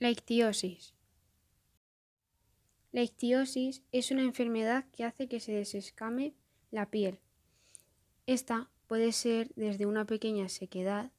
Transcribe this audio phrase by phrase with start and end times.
[0.00, 0.94] La ictiosis.
[2.90, 6.32] La ictiosis es una enfermedad que hace que se desescame
[6.70, 7.18] la piel.
[8.24, 11.12] Esta puede ser desde una pequeña sequedad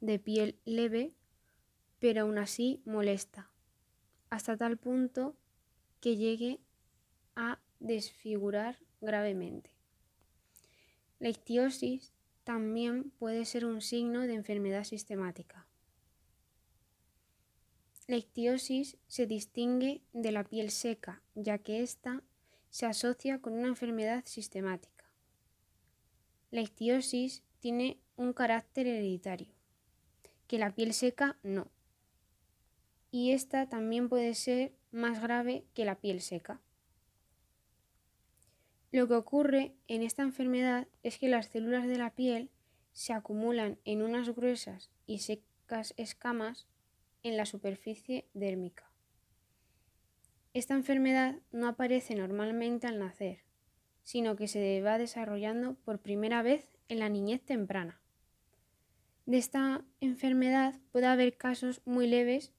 [0.00, 1.14] de piel leve,
[2.00, 3.52] pero aún así molesta,
[4.30, 5.36] hasta tal punto
[6.00, 6.58] que llegue
[7.36, 9.70] a desfigurar gravemente.
[11.20, 15.68] La ictiosis también puede ser un signo de enfermedad sistemática.
[18.08, 22.22] La ictiosis se distingue de la piel seca, ya que ésta
[22.70, 25.04] se asocia con una enfermedad sistemática.
[26.50, 29.52] La ictiosis tiene un carácter hereditario,
[30.46, 31.70] que la piel seca no.
[33.10, 36.62] Y esta también puede ser más grave que la piel seca.
[38.90, 42.48] Lo que ocurre en esta enfermedad es que las células de la piel
[42.94, 46.66] se acumulan en unas gruesas y secas escamas
[47.22, 48.90] en la superficie dérmica.
[50.54, 53.40] Esta enfermedad no aparece normalmente al nacer,
[54.02, 58.00] sino que se va desarrollando por primera vez en la niñez temprana.
[59.26, 62.52] De esta enfermedad puede haber casos muy leves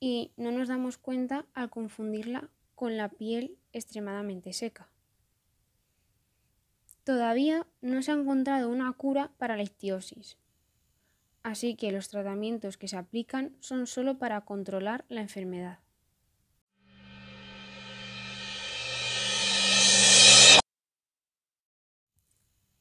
[0.00, 4.88] y no nos damos cuenta al confundirla con la piel extremadamente seca.
[7.04, 10.36] Todavía no se ha encontrado una cura para la ictiosis,
[11.50, 15.78] así que los tratamientos que se aplican son solo para controlar la enfermedad.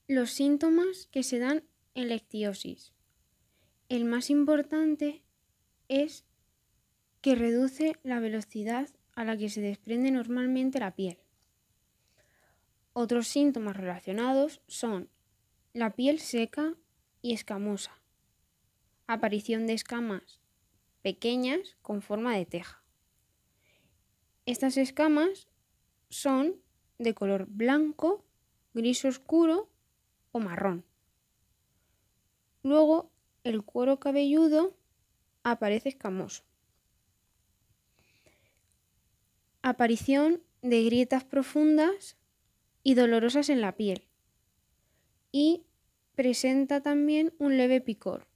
[0.08, 2.94] Los síntomas que se dan en la ictiosis.
[3.90, 5.24] El más importante
[5.90, 6.26] es
[7.22, 11.18] que reduce la velocidad a la que se desprende normalmente la piel.
[12.94, 15.10] Otros síntomas relacionados son
[15.74, 16.74] la piel seca
[17.22, 18.00] y escamosa,
[19.08, 20.42] aparición de escamas
[21.02, 22.84] pequeñas con forma de teja.
[24.46, 25.48] Estas escamas
[26.10, 26.56] son
[26.98, 28.26] de color blanco,
[28.74, 29.70] gris oscuro
[30.32, 30.86] o marrón.
[32.64, 33.12] Luego
[33.44, 34.76] el cuero cabelludo
[35.44, 36.44] aparece escamoso.
[39.62, 42.18] Aparición de grietas profundas
[42.84, 44.08] y dolorosas en la piel.
[45.32, 45.66] Y
[46.16, 48.28] presenta también un leve picor.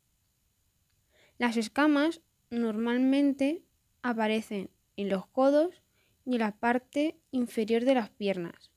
[1.41, 2.21] Las escamas
[2.51, 3.63] normalmente
[4.03, 5.81] aparecen en los codos
[6.23, 8.69] y en la parte inferior de las piernas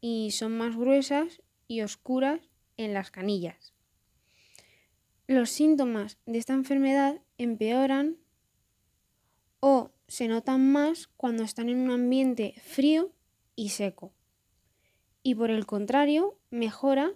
[0.00, 2.40] y son más gruesas y oscuras
[2.78, 3.74] en las canillas.
[5.26, 8.16] Los síntomas de esta enfermedad empeoran
[9.60, 13.12] o se notan más cuando están en un ambiente frío
[13.54, 14.14] y seco
[15.22, 17.12] y por el contrario mejora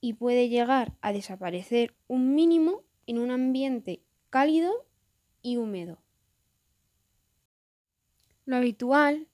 [0.00, 4.86] y puede llegar a desaparecer un mínimo en un ambiente cálido
[5.42, 6.02] y húmedo.
[8.44, 9.28] Lo habitual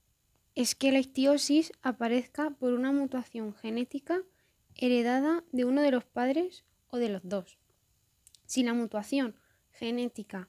[0.54, 4.22] es que la ictiosis aparezca por una mutación genética
[4.74, 7.58] heredada de uno de los padres o de los dos.
[8.46, 9.36] Si la mutación
[9.70, 10.48] genética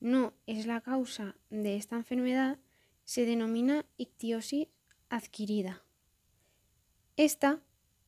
[0.00, 2.58] no es la causa de esta enfermedad,
[3.04, 4.68] se denomina ictiosis
[5.08, 5.82] adquirida.
[7.16, 7.60] Esta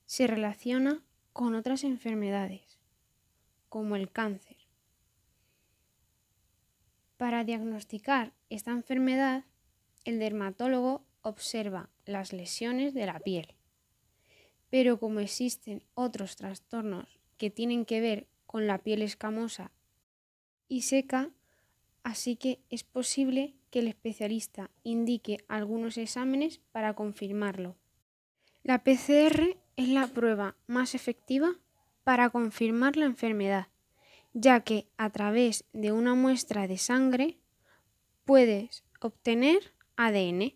[0.07, 2.79] se relaciona con otras enfermedades,
[3.75, 4.57] como el cáncer.
[7.17, 9.47] Para diagnosticar esta enfermedad,
[10.05, 13.57] el dermatólogo observa las lesiones de la piel.
[14.71, 19.73] Pero como existen otros trastornos que tienen que ver con la piel escamosa
[20.69, 21.33] y seca,
[22.05, 27.75] así que es posible que el especialista indique algunos exámenes para confirmarlo.
[28.63, 31.57] La PCR es la prueba más efectiva
[32.05, 33.69] para confirmar la enfermedad,
[34.35, 37.39] ya que a través de una muestra de sangre
[38.25, 40.55] puedes obtener ADN.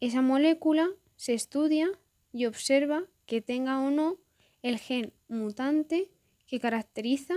[0.00, 1.90] Esa molécula se estudia
[2.32, 4.18] y observa que tenga o no
[4.62, 6.10] el gen mutante
[6.46, 7.34] que caracteriza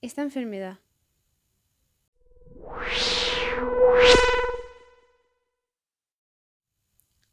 [0.00, 0.78] esta enfermedad.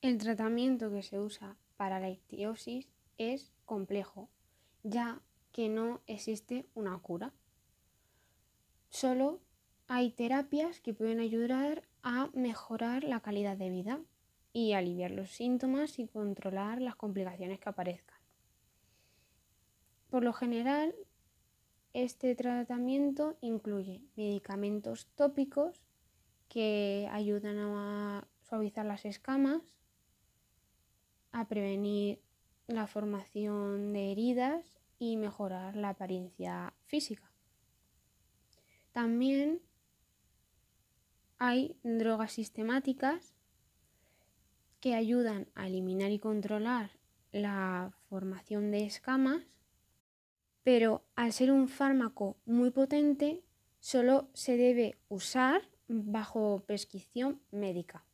[0.01, 2.88] El tratamiento que se usa para la ictiosis
[3.18, 4.30] es complejo,
[4.86, 5.20] ya
[5.52, 7.34] que no existe una cura.
[8.90, 9.42] Solo
[9.88, 14.00] hay terapias que pueden ayudar a mejorar la calidad de vida
[14.54, 18.20] y aliviar los síntomas y controlar las complicaciones que aparezcan.
[20.10, 20.94] Por lo general,
[21.94, 25.82] este tratamiento incluye medicamentos tópicos
[26.48, 29.64] que ayudan a suavizar las escamas,
[31.32, 32.22] a prevenir
[32.67, 37.31] la formación de heridas y mejorar la apariencia física.
[38.91, 39.62] También
[41.38, 43.33] hay drogas sistemáticas
[44.79, 46.91] que ayudan a eliminar y controlar
[47.31, 49.44] la formación de escamas,
[50.63, 53.44] pero al ser un fármaco muy potente,
[53.79, 58.06] solo se debe usar bajo prescripción médica.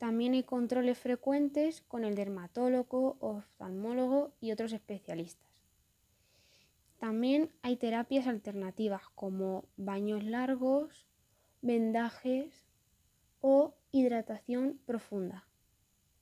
[0.00, 5.46] También hay controles frecuentes con el dermatólogo, oftalmólogo y otros especialistas.
[6.98, 11.06] También hay terapias alternativas como baños largos,
[11.60, 12.64] vendajes
[13.42, 15.46] o hidratación profunda.